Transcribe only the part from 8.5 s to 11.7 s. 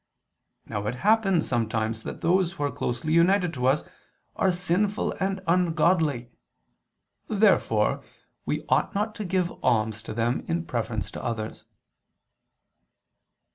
ought not to give alms to them in preference to others.